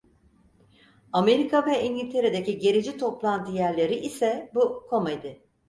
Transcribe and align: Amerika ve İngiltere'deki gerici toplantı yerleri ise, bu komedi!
Amerika 1.13 1.65
ve 1.65 1.83
İngiltere'deki 1.83 2.57
gerici 2.57 2.97
toplantı 2.97 3.51
yerleri 3.51 3.95
ise, 3.95 4.51
bu 4.55 4.83
komedi! 4.89 5.41